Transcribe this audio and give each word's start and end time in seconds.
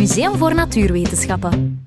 Museum 0.00 0.36
voor 0.36 0.54
Natuurwetenschappen. 0.54 1.84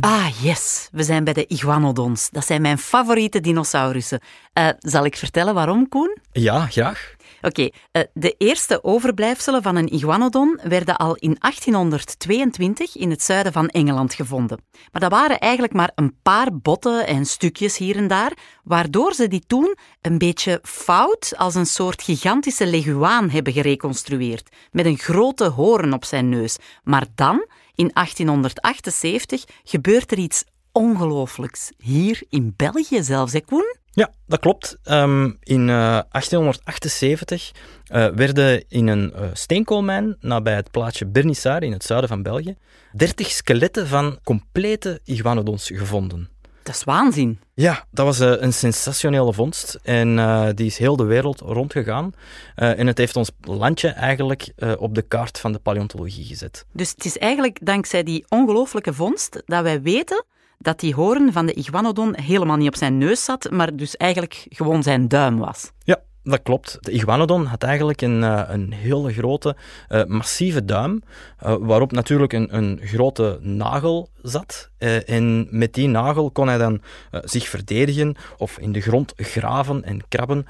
Ah, 0.00 0.26
yes. 0.42 0.88
We 0.92 1.02
zijn 1.02 1.24
bij 1.24 1.32
de 1.32 1.46
iguanodons. 1.46 2.30
Dat 2.30 2.46
zijn 2.46 2.62
mijn 2.62 2.78
favoriete 2.78 3.40
dinosaurussen. 3.40 4.20
Uh, 4.54 4.68
zal 4.78 5.04
ik 5.04 5.16
vertellen 5.16 5.54
waarom, 5.54 5.88
Koen? 5.88 6.16
Ja, 6.32 6.66
graag. 6.66 7.15
Oké, 7.46 7.68
eh, 7.92 8.02
de 8.14 8.34
eerste 8.38 8.84
overblijfselen 8.84 9.62
van 9.62 9.76
een 9.76 9.92
iguanodon 9.92 10.60
werden 10.62 10.96
al 10.96 11.14
in 11.14 11.36
1822 11.40 12.96
in 12.96 13.10
het 13.10 13.22
zuiden 13.22 13.52
van 13.52 13.68
Engeland 13.68 14.14
gevonden. 14.14 14.64
Maar 14.92 15.00
dat 15.00 15.10
waren 15.10 15.38
eigenlijk 15.38 15.72
maar 15.72 15.90
een 15.94 16.16
paar 16.22 16.56
botten 16.56 17.06
en 17.06 17.26
stukjes 17.26 17.76
hier 17.76 17.96
en 17.96 18.08
daar, 18.08 18.32
waardoor 18.64 19.14
ze 19.14 19.28
die 19.28 19.42
toen 19.46 19.76
een 20.00 20.18
beetje 20.18 20.58
fout 20.62 21.32
als 21.36 21.54
een 21.54 21.66
soort 21.66 22.02
gigantische 22.02 22.66
leguaan 22.66 23.30
hebben 23.30 23.52
gereconstrueerd, 23.52 24.48
met 24.70 24.86
een 24.86 24.98
grote 24.98 25.44
hoorn 25.44 25.92
op 25.92 26.04
zijn 26.04 26.28
neus. 26.28 26.56
Maar 26.82 27.06
dan, 27.14 27.46
in 27.74 27.90
1878, 27.92 29.44
gebeurt 29.64 30.12
er 30.12 30.18
iets 30.18 30.44
ongelooflijks. 30.72 31.70
Hier 31.78 32.22
in 32.28 32.54
België 32.56 33.02
zelfs, 33.02 33.32
hè 33.32 33.40
Koen? 33.40 33.76
Ja, 33.96 34.10
dat 34.26 34.40
klopt. 34.40 34.78
Um, 34.84 35.36
in 35.42 35.60
uh, 35.60 36.00
1878 36.10 37.52
uh, 37.92 38.06
werden 38.06 38.64
in 38.68 38.86
een 38.86 39.12
uh, 39.14 39.22
steenkoolmijn 39.32 40.16
nabij 40.20 40.54
het 40.54 40.70
plaatsje 40.70 41.06
Bernissar 41.06 41.62
in 41.62 41.72
het 41.72 41.84
zuiden 41.84 42.08
van 42.08 42.22
België 42.22 42.56
30 42.92 43.30
skeletten 43.30 43.86
van 43.86 44.18
complete 44.24 45.00
iguanodons 45.04 45.70
gevonden. 45.74 46.28
Dat 46.62 46.74
is 46.74 46.84
waanzin. 46.84 47.40
Ja, 47.54 47.84
dat 47.90 48.06
was 48.06 48.18
een 48.18 48.52
sensationele 48.52 49.32
vondst 49.32 49.78
en 49.82 50.16
uh, 50.16 50.48
die 50.54 50.66
is 50.66 50.78
heel 50.78 50.96
de 50.96 51.04
wereld 51.04 51.40
rondgegaan. 51.40 52.12
Uh, 52.56 52.78
en 52.78 52.86
het 52.86 52.98
heeft 52.98 53.16
ons 53.16 53.30
landje 53.40 53.88
eigenlijk 53.88 54.52
op 54.78 54.94
de 54.94 55.02
kaart 55.02 55.38
van 55.38 55.52
de 55.52 55.58
paleontologie 55.58 56.24
gezet. 56.24 56.64
Dus 56.72 56.90
het 56.90 57.04
is 57.04 57.18
eigenlijk 57.18 57.58
dankzij 57.62 58.02
die 58.02 58.24
ongelooflijke 58.28 58.94
vondst 58.94 59.42
dat 59.46 59.62
wij 59.62 59.82
weten 59.82 60.24
dat 60.58 60.80
die 60.80 60.94
hoorn 60.94 61.32
van 61.32 61.46
de 61.46 61.52
iguanodon 61.52 62.20
helemaal 62.20 62.56
niet 62.56 62.68
op 62.68 62.76
zijn 62.76 62.98
neus 62.98 63.24
zat, 63.24 63.50
maar 63.50 63.76
dus 63.76 63.96
eigenlijk 63.96 64.46
gewoon 64.48 64.82
zijn 64.82 65.08
duim 65.08 65.38
was. 65.38 65.72
Ja, 65.84 66.02
dat 66.22 66.42
klopt. 66.42 66.78
De 66.80 66.90
iguanodon 66.90 67.44
had 67.44 67.62
eigenlijk 67.62 68.02
een, 68.02 68.20
uh, 68.22 68.42
een 68.46 68.72
hele 68.72 69.12
grote, 69.12 69.56
uh, 69.88 70.04
massieve 70.04 70.64
duim, 70.64 71.02
uh, 71.46 71.56
waarop 71.60 71.92
natuurlijk 71.92 72.32
een, 72.32 72.56
een 72.56 72.80
grote 72.82 73.38
nagel 73.40 74.08
zat. 74.22 74.70
en 75.06 75.46
met 75.50 75.74
die 75.74 75.88
nagel 75.88 76.30
kon 76.30 76.48
hij 76.48 76.58
dan 76.58 76.80
zich 77.10 77.48
verdedigen 77.48 78.16
of 78.36 78.58
in 78.58 78.72
de 78.72 78.80
grond 78.80 79.12
graven 79.16 79.84
en 79.84 80.08
krabben, 80.08 80.46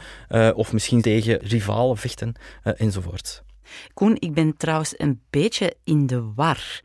of 0.54 0.72
misschien 0.72 1.00
tegen 1.00 1.38
rivalen 1.38 1.96
vechten, 1.96 2.34
enzovoort. 2.62 3.44
Koen, 3.94 4.16
ik 4.18 4.34
ben 4.34 4.56
trouwens 4.56 4.94
een 4.96 5.20
beetje 5.30 5.76
in 5.84 6.06
de 6.06 6.32
war. 6.34 6.80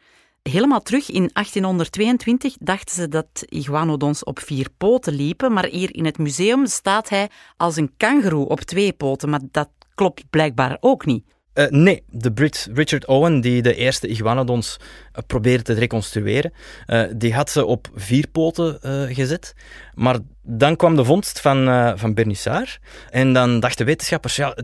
Helemaal 0.50 0.82
terug 0.82 1.10
in 1.10 1.30
1822 1.34 2.56
dachten 2.60 2.96
ze 2.96 3.08
dat 3.08 3.44
iguanodons 3.50 4.24
op 4.24 4.40
vier 4.40 4.68
poten 4.78 5.14
liepen, 5.14 5.54
maar 5.54 5.66
hier 5.66 5.96
in 5.96 6.06
het 6.06 6.18
museum 6.18 6.66
staat 6.66 7.10
hij 7.10 7.30
als 7.58 7.76
een 7.76 7.94
kangoeroe 7.98 8.48
op 8.48 8.60
twee 8.60 8.94
poten, 8.94 9.30
maar 9.30 9.42
dat 9.52 9.70
klopt 9.96 10.30
blijkbaar 10.30 10.78
ook 10.80 11.06
niet. 11.06 11.26
Uh, 11.62 11.68
nee, 11.70 12.04
de 12.10 12.32
Brit 12.32 12.70
Richard 12.74 13.06
Owen, 13.06 13.42
die 13.42 13.62
de 13.62 13.76
eerste 13.76 14.08
iguanodons 14.08 14.78
uh, 14.80 15.24
probeerde 15.28 15.64
te 15.64 15.74
reconstrueren, 15.74 16.54
uh, 16.88 17.04
die 17.16 17.34
had 17.34 17.50
ze 17.50 17.66
op 17.66 17.90
vier 17.96 18.28
poten 18.28 18.80
gezet. 19.16 19.54
Maar 19.94 20.18
dan 20.42 20.76
kwam 20.76 20.96
de 20.96 21.06
vondst 21.06 21.42
van, 21.42 21.66
van 21.98 22.14
Bernissar. 22.14 22.78
En 23.10 23.34
dan 23.34 23.60
dachten 23.60 23.86
wetenschappers, 23.86 24.36
ja, 24.36 24.58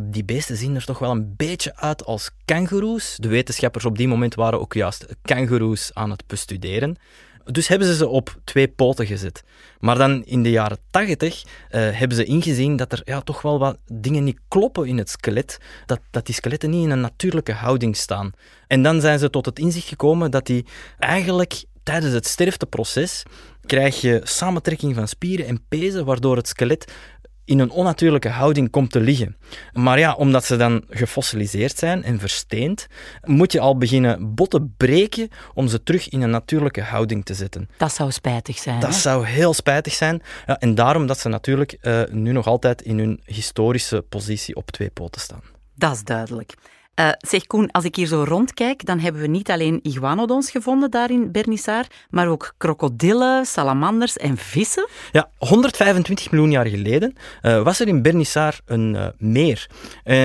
die 0.00 0.24
beesten 0.24 0.56
zien 0.56 0.74
er 0.74 0.84
toch 0.84 0.98
wel 0.98 1.10
een 1.10 1.34
beetje 1.36 1.76
uit 1.76 2.04
als 2.04 2.30
kangoeroes. 2.44 3.16
De 3.18 3.28
wetenschappers 3.28 3.84
op 3.84 3.96
die 3.96 4.08
moment 4.08 4.34
waren 4.34 4.60
ook 4.60 4.74
juist 4.74 5.06
kangoeroes 5.22 5.90
aan 5.94 6.10
het 6.10 6.26
bestuderen. 6.26 6.96
Dus 7.44 7.68
hebben 7.68 7.86
ze 7.88 7.94
ze 7.94 8.08
op 8.08 8.36
twee 8.44 8.68
poten 8.68 9.06
gezet. 9.06 9.42
Maar 9.78 9.98
dan 9.98 10.24
in 10.24 10.42
de 10.42 10.50
jaren 10.50 10.78
tachtig 10.90 11.42
uh, 11.42 11.48
hebben 11.70 12.16
ze 12.16 12.24
ingezien 12.24 12.76
dat 12.76 12.92
er 12.92 13.02
ja, 13.04 13.20
toch 13.20 13.42
wel 13.42 13.58
wat 13.58 13.78
dingen 13.86 14.24
niet 14.24 14.40
kloppen 14.48 14.86
in 14.86 14.98
het 14.98 15.10
skelet. 15.10 15.58
Dat, 15.86 16.00
dat 16.10 16.26
die 16.26 16.34
skeletten 16.34 16.70
niet 16.70 16.84
in 16.84 16.90
een 16.90 17.00
natuurlijke 17.00 17.52
houding 17.52 17.96
staan. 17.96 18.32
En 18.66 18.82
dan 18.82 19.00
zijn 19.00 19.18
ze 19.18 19.30
tot 19.30 19.46
het 19.46 19.58
inzicht 19.58 19.88
gekomen 19.88 20.30
dat 20.30 20.46
die 20.46 20.66
eigenlijk 20.98 21.64
tijdens 21.82 22.12
het 22.12 22.26
sterfteproces 22.26 23.22
krijg 23.66 24.00
je 24.00 24.20
samentrekking 24.24 24.94
van 24.94 25.08
spieren 25.08 25.46
en 25.46 25.64
pezen, 25.68 26.04
waardoor 26.04 26.36
het 26.36 26.48
skelet 26.48 26.92
in 27.50 27.58
een 27.58 27.70
onnatuurlijke 27.70 28.28
houding 28.28 28.70
komt 28.70 28.90
te 28.90 29.00
liggen. 29.00 29.36
Maar 29.72 29.98
ja, 29.98 30.14
omdat 30.14 30.44
ze 30.44 30.56
dan 30.56 30.84
gefossiliseerd 30.88 31.78
zijn 31.78 32.02
en 32.02 32.18
versteend, 32.18 32.86
moet 33.24 33.52
je 33.52 33.60
al 33.60 33.78
beginnen 33.78 34.34
botten 34.34 34.74
breken 34.76 35.28
om 35.54 35.68
ze 35.68 35.82
terug 35.82 36.08
in 36.08 36.22
een 36.22 36.30
natuurlijke 36.30 36.82
houding 36.82 37.24
te 37.24 37.34
zetten. 37.34 37.68
Dat 37.76 37.92
zou 37.92 38.10
spijtig 38.10 38.58
zijn. 38.58 38.80
Dat 38.80 38.94
zou 38.94 39.26
heel 39.26 39.54
spijtig 39.54 39.92
zijn. 39.92 40.22
Ja, 40.46 40.58
en 40.58 40.74
daarom 40.74 41.06
dat 41.06 41.18
ze 41.18 41.28
natuurlijk 41.28 41.78
uh, 41.82 42.02
nu 42.10 42.32
nog 42.32 42.46
altijd 42.46 42.82
in 42.82 42.98
hun 42.98 43.20
historische 43.24 44.04
positie 44.08 44.56
op 44.56 44.70
twee 44.70 44.90
poten 44.90 45.20
staan. 45.20 45.42
Dat 45.74 45.94
is 45.94 46.04
duidelijk. 46.04 46.54
Uh, 47.00 47.08
zeg 47.18 47.46
Koen, 47.46 47.70
als 47.70 47.84
ik 47.84 47.96
hier 47.96 48.06
zo 48.06 48.24
rondkijk, 48.24 48.84
dan 48.84 48.98
hebben 48.98 49.20
we 49.20 49.26
niet 49.26 49.50
alleen 49.50 49.80
iguanodons 49.82 50.50
gevonden 50.50 50.90
daar 50.90 51.10
in 51.10 51.32
Bernissar, 51.32 51.86
maar 52.10 52.28
ook 52.28 52.54
krokodillen, 52.56 53.46
salamanders 53.46 54.16
en 54.16 54.36
vissen. 54.36 54.88
Ja, 55.12 55.30
125 55.38 56.30
miljoen 56.30 56.50
jaar 56.50 56.66
geleden 56.66 57.14
uh, 57.42 57.62
was 57.62 57.80
er 57.80 57.88
in 57.88 58.02
Bernissar 58.02 58.60
een 58.64 58.94
uh, 58.94 59.06
meer. 59.18 59.66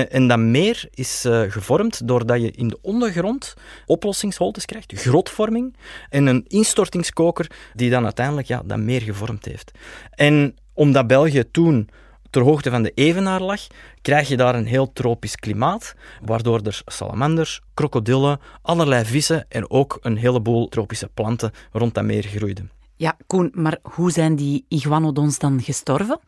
en 0.08 0.28
dat 0.28 0.38
meer 0.38 0.88
is 0.94 1.24
gevormd 1.48 2.08
doordat 2.08 2.40
je 2.40 2.50
in 2.50 2.68
de 2.68 2.78
ondergrond 2.82 3.54
oplossingsholtes 3.86 4.64
krijgt, 4.64 4.92
grotvorming, 4.94 5.76
en 6.08 6.26
een 6.26 6.44
instortingskoker 6.48 7.50
die 7.74 7.90
dan 7.90 8.04
uiteindelijk 8.04 8.46
ja, 8.46 8.62
dat 8.64 8.78
meer 8.78 9.00
gevormd 9.00 9.44
heeft. 9.44 9.70
En 10.10 10.56
omdat 10.74 11.06
België 11.06 11.50
toen 11.50 11.88
ter 12.36 12.44
hoogte 12.44 12.70
van 12.70 12.82
de 12.82 12.92
Evenaar 12.94 13.40
lag, 13.40 13.60
krijg 14.02 14.28
je 14.28 14.36
daar 14.36 14.54
een 14.54 14.66
heel 14.66 14.92
tropisch 14.92 15.36
klimaat, 15.36 15.94
waardoor 16.24 16.60
er 16.60 16.82
salamanders, 16.86 17.60
krokodillen, 17.74 18.40
allerlei 18.62 19.04
vissen 19.04 19.46
en 19.48 19.70
ook 19.70 19.98
een 20.00 20.16
heleboel 20.16 20.68
tropische 20.68 21.08
planten 21.14 21.50
rond 21.72 21.94
dat 21.94 22.04
meer 22.04 22.22
groeiden. 22.22 22.70
Ja, 22.96 23.16
Koen, 23.26 23.50
maar 23.54 23.78
hoe 23.82 24.10
zijn 24.10 24.36
die 24.36 24.64
iguanodons 24.68 25.38
dan 25.38 25.62
gestorven? 25.62 26.20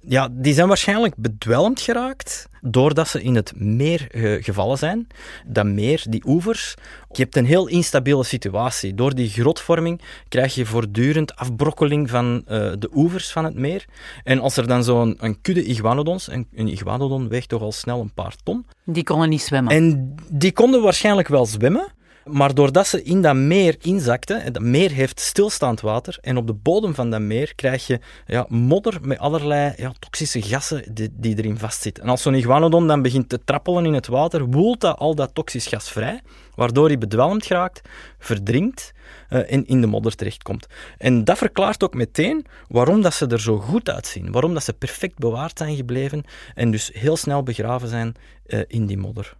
Ja, 0.00 0.28
die 0.32 0.54
zijn 0.54 0.68
waarschijnlijk 0.68 1.14
bedwelmd 1.16 1.80
geraakt 1.80 2.48
doordat 2.60 3.08
ze 3.08 3.22
in 3.22 3.34
het 3.34 3.52
meer 3.56 4.06
gevallen 4.40 4.78
zijn. 4.78 5.06
Dat 5.46 5.66
meer, 5.66 6.04
die 6.08 6.22
oevers, 6.26 6.74
je 7.10 7.22
hebt 7.22 7.36
een 7.36 7.44
heel 7.44 7.66
instabiele 7.66 8.24
situatie. 8.24 8.94
Door 8.94 9.14
die 9.14 9.28
grotvorming 9.28 10.00
krijg 10.28 10.54
je 10.54 10.66
voortdurend 10.66 11.36
afbrokkeling 11.36 12.10
van 12.10 12.34
uh, 12.34 12.42
de 12.78 12.90
oevers 12.94 13.32
van 13.32 13.44
het 13.44 13.54
meer. 13.54 13.84
En 14.24 14.40
als 14.40 14.56
er 14.56 14.66
dan 14.66 14.84
zo'n 14.84 15.16
een 15.18 15.40
kudde 15.40 15.64
iguanodons, 15.64 16.28
en 16.28 16.46
een 16.54 16.68
iguanodon 16.68 17.28
weegt 17.28 17.48
toch 17.48 17.62
al 17.62 17.72
snel 17.72 18.00
een 18.00 18.14
paar 18.14 18.34
ton. 18.42 18.66
Die 18.84 19.04
konden 19.04 19.28
niet 19.28 19.42
zwemmen. 19.42 19.72
En 19.72 20.14
die 20.30 20.52
konden 20.52 20.82
waarschijnlijk 20.82 21.28
wel 21.28 21.46
zwemmen, 21.46 21.92
maar 22.24 22.54
doordat 22.54 22.86
ze 22.86 23.02
in 23.02 23.22
dat 23.22 23.34
meer 23.34 23.76
inzakten, 23.80 24.42
en 24.42 24.52
dat 24.52 24.62
meer 24.62 24.90
heeft 24.90 25.20
stilstaand 25.20 25.80
water, 25.80 26.18
en 26.20 26.36
op 26.36 26.46
de 26.46 26.52
bodem 26.52 26.94
van 26.94 27.10
dat 27.10 27.20
meer 27.20 27.54
krijg 27.54 27.86
je 27.86 28.00
ja, 28.26 28.46
modder 28.48 28.98
met 29.02 29.18
allerlei 29.18 29.72
ja, 29.76 29.92
toxische 29.98 30.42
gassen 30.42 30.94
die, 30.94 31.08
die 31.12 31.38
erin 31.38 31.58
vastzitten. 31.58 32.02
En 32.02 32.08
als 32.08 32.22
zo'n 32.22 32.34
iguanodon 32.34 32.86
dan 32.86 33.02
begint 33.02 33.28
te 33.28 33.44
trappelen 33.44 33.86
in 33.86 33.92
het 33.92 34.06
water, 34.06 34.46
woelt 34.46 34.80
dat 34.80 34.98
al 34.98 35.14
dat 35.14 35.34
toxisch 35.34 35.66
gas 35.66 35.90
vrij, 35.90 36.20
waardoor 36.54 36.86
hij 36.86 36.98
bedwelmd 36.98 37.46
geraakt, 37.46 37.88
verdrinkt 38.18 38.92
uh, 39.30 39.52
en 39.52 39.66
in 39.66 39.80
de 39.80 39.86
modder 39.86 40.14
terechtkomt. 40.14 40.66
En 40.98 41.24
dat 41.24 41.38
verklaart 41.38 41.84
ook 41.84 41.94
meteen 41.94 42.46
waarom 42.68 43.02
dat 43.02 43.14
ze 43.14 43.26
er 43.26 43.40
zo 43.40 43.58
goed 43.58 43.90
uitzien, 43.90 44.32
waarom 44.32 44.54
dat 44.54 44.64
ze 44.64 44.72
perfect 44.72 45.18
bewaard 45.18 45.58
zijn 45.58 45.76
gebleven 45.76 46.24
en 46.54 46.70
dus 46.70 46.90
heel 46.92 47.16
snel 47.16 47.42
begraven 47.42 47.88
zijn 47.88 48.14
uh, 48.46 48.60
in 48.66 48.86
die 48.86 48.98
modder. 48.98 49.38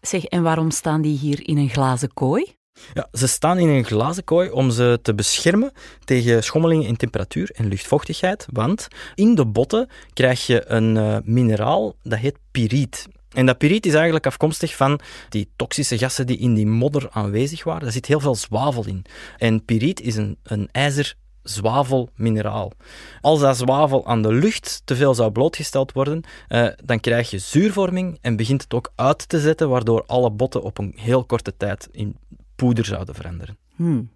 Zeg, 0.00 0.24
en 0.24 0.42
waarom 0.42 0.70
staan 0.70 1.02
die 1.02 1.18
hier 1.18 1.48
in 1.48 1.58
een 1.58 1.68
glazen 1.68 2.14
kooi? 2.14 2.58
Ja, 2.94 3.08
ze 3.12 3.26
staan 3.26 3.58
in 3.58 3.68
een 3.68 3.84
glazen 3.84 4.24
kooi 4.24 4.50
om 4.50 4.70
ze 4.70 4.98
te 5.02 5.14
beschermen 5.14 5.72
tegen 6.04 6.42
schommelingen 6.42 6.86
in 6.86 6.96
temperatuur 6.96 7.50
en 7.54 7.68
luchtvochtigheid, 7.68 8.46
want 8.52 8.88
in 9.14 9.34
de 9.34 9.46
botten 9.46 9.88
krijg 10.12 10.46
je 10.46 10.70
een 10.70 10.96
uh, 10.96 11.16
mineraal 11.24 11.94
dat 12.02 12.18
heet 12.18 12.38
piriet. 12.50 13.08
En 13.30 13.46
dat 13.46 13.58
piriet 13.58 13.86
is 13.86 13.94
eigenlijk 13.94 14.26
afkomstig 14.26 14.76
van 14.76 15.00
die 15.28 15.50
toxische 15.56 15.98
gassen 15.98 16.26
die 16.26 16.38
in 16.38 16.54
die 16.54 16.66
modder 16.66 17.08
aanwezig 17.10 17.64
waren. 17.64 17.82
Daar 17.82 17.92
zit 17.92 18.06
heel 18.06 18.20
veel 18.20 18.34
zwavel 18.34 18.86
in. 18.86 19.04
En 19.38 19.64
piriet 19.64 20.00
is 20.00 20.16
een, 20.16 20.38
een 20.42 20.68
ijzer 20.72 21.14
zwavelmineraal. 21.42 22.72
Als 23.20 23.40
dat 23.40 23.56
zwavel 23.56 24.06
aan 24.06 24.22
de 24.22 24.32
lucht 24.32 24.82
te 24.84 24.96
veel 24.96 25.14
zou 25.14 25.30
blootgesteld 25.30 25.92
worden, 25.92 26.22
eh, 26.48 26.66
dan 26.84 27.00
krijg 27.00 27.30
je 27.30 27.38
zuurvorming 27.38 28.18
en 28.20 28.36
begint 28.36 28.62
het 28.62 28.74
ook 28.74 28.92
uit 28.94 29.28
te 29.28 29.40
zetten, 29.40 29.68
waardoor 29.68 30.04
alle 30.06 30.30
botten 30.30 30.62
op 30.62 30.78
een 30.78 30.92
heel 30.96 31.24
korte 31.24 31.56
tijd 31.56 31.88
in 31.92 32.16
poeder 32.56 32.84
zouden 32.84 33.14
veranderen. 33.14 33.58
Hmm. 33.76 34.10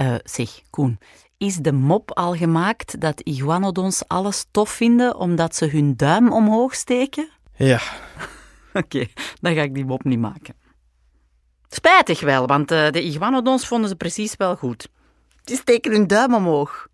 Uh, 0.00 0.14
zeg, 0.24 0.60
Koen, 0.70 0.98
is 1.38 1.56
de 1.56 1.72
mop 1.72 2.10
al 2.10 2.34
gemaakt 2.34 3.00
dat 3.00 3.20
iguanodons 3.20 4.08
alles 4.08 4.46
tof 4.50 4.70
vinden 4.70 5.16
omdat 5.16 5.56
ze 5.56 5.66
hun 5.66 5.96
duim 5.96 6.32
omhoog 6.32 6.74
steken? 6.74 7.28
Ja. 7.56 7.80
Oké, 8.72 9.06
dan 9.40 9.54
ga 9.54 9.62
ik 9.62 9.74
die 9.74 9.84
mop 9.84 10.04
niet 10.04 10.18
maken. 10.18 10.54
Spijtig 11.68 12.20
wel, 12.20 12.46
want 12.46 12.72
uh, 12.72 12.90
de 12.90 13.02
iguanodons 13.02 13.66
vonden 13.66 13.88
ze 13.88 13.96
precies 13.96 14.36
wel 14.36 14.56
goed. 14.56 14.88
Die 15.44 15.56
steken 15.56 15.92
hun 15.92 16.06
duim 16.06 16.34
omhoog. 16.34 16.88